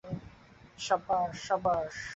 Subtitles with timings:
[0.79, 1.95] সাবাশ- সাবাশ।